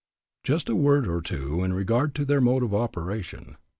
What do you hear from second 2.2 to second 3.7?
their mode of operation.